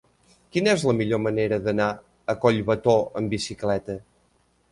Quina 0.55 0.71
és 0.77 0.85
la 0.89 0.93
millor 1.01 1.21
manera 1.25 1.59
d'anar 1.67 1.89
a 2.33 2.35
Collbató 2.45 2.97
amb 3.21 3.35
bicicleta? 3.35 4.01